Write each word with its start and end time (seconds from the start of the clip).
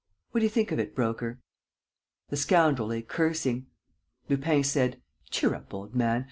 What 0.31 0.39
do 0.39 0.45
you 0.45 0.49
think 0.49 0.71
of 0.71 0.79
it, 0.79 0.95
Broker?" 0.95 1.37
The 2.29 2.35
scoundrel 2.35 2.87
lay 2.87 3.03
cursing. 3.03 3.67
Lupin 4.29 4.63
said: 4.63 4.99
"Cheer 5.29 5.53
up, 5.53 5.71
old 5.75 5.93
man! 5.95 6.19